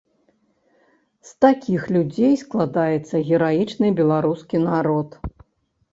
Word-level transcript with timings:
З 1.31 1.35
такіх 1.45 1.81
людзей 1.97 2.33
складаецца 2.43 3.15
гераічны 3.29 3.87
беларускі 4.03 4.57
народ. 4.69 5.09